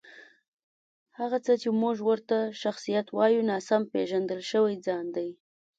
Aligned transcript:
هغه 1.19 1.37
څه 1.45 1.53
چې 1.61 1.69
موږ 1.81 1.97
ورته 2.09 2.37
شخصیت 2.61 3.07
وایو، 3.17 3.47
ناسم 3.51 3.81
پېژندل 3.93 4.41
شوی 4.51 4.75
ځان 4.85 5.05
دی. 5.15 5.29